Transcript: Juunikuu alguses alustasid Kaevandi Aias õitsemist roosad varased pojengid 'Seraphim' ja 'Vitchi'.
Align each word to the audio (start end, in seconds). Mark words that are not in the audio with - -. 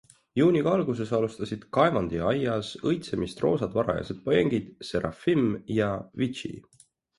Juunikuu 0.39 0.69
alguses 0.77 1.11
alustasid 1.17 1.67
Kaevandi 1.77 2.21
Aias 2.31 2.71
õitsemist 2.93 3.45
roosad 3.45 3.77
varased 3.81 4.25
pojengid 4.25 4.75
'Seraphim' 4.89 5.47
ja 5.79 5.95
'Vitchi'. 6.03 6.55